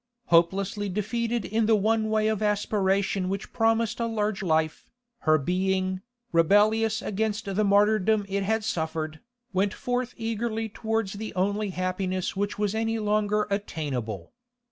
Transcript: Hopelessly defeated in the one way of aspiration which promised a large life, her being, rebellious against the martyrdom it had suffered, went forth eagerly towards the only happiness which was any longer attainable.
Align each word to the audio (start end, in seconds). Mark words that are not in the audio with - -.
Hopelessly 0.29 0.89
defeated 0.89 1.45
in 1.45 1.67
the 1.67 1.75
one 1.75 2.09
way 2.09 2.27
of 2.27 2.41
aspiration 2.41 3.29
which 3.29 3.53
promised 3.53 3.99
a 3.99 4.07
large 4.07 4.41
life, 4.41 4.89
her 5.29 5.37
being, 5.37 6.01
rebellious 6.31 7.03
against 7.03 7.45
the 7.45 7.63
martyrdom 7.63 8.25
it 8.27 8.41
had 8.41 8.63
suffered, 8.63 9.19
went 9.53 9.75
forth 9.75 10.15
eagerly 10.17 10.67
towards 10.69 11.13
the 11.13 11.35
only 11.35 11.69
happiness 11.69 12.35
which 12.35 12.57
was 12.57 12.73
any 12.73 12.97
longer 12.97 13.45
attainable. 13.51 14.33